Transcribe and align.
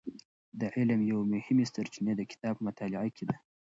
د 0.59 0.61
علم 0.75 1.01
یوې 1.11 1.25
مهمې 1.33 1.65
سرچینې 1.73 2.13
د 2.17 2.21
کتاب 2.31 2.53
په 2.57 2.63
مطالعه 2.67 3.09
کې 3.15 3.23
ده. 3.29 3.35